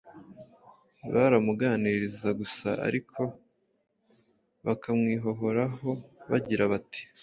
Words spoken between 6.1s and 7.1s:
bagira bati: